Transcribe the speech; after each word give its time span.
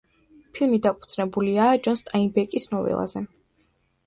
ფილმი 0.55 0.79
დაფუძნებულია 0.85 1.67
ჯონ 1.89 2.01
სტაინბეკის 2.01 2.67
ნოველაზე. 2.75 3.25